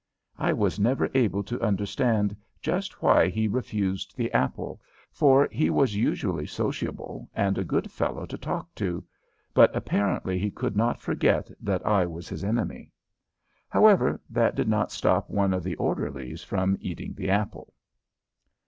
I 0.39 0.51
was 0.51 0.79
never 0.79 1.11
able 1.13 1.43
to 1.43 1.61
understand 1.61 2.35
just 2.59 3.03
why 3.03 3.27
he 3.27 3.47
refused 3.47 4.17
the 4.17 4.31
apple, 4.33 4.81
for 5.11 5.47
he 5.51 5.69
was 5.69 5.93
usually 5.95 6.47
sociable 6.47 7.29
and 7.35 7.55
a 7.55 7.63
good 7.63 7.91
fellow 7.91 8.25
to 8.25 8.35
talk 8.35 8.73
to, 8.81 9.03
but 9.53 9.69
apparently 9.75 10.39
he 10.39 10.49
could 10.49 10.75
not 10.75 11.01
forget 11.03 11.51
that 11.59 11.85
I 11.85 12.07
was 12.07 12.27
his 12.27 12.43
enemy. 12.43 12.91
However, 13.69 14.19
that 14.27 14.55
did 14.55 14.67
not 14.67 14.91
stop 14.91 15.29
one 15.29 15.53
of 15.53 15.61
the 15.61 15.75
orderlies 15.75 16.43
from 16.43 16.79
eating 16.81 17.13
the 17.13 17.29
apple. 17.29 17.71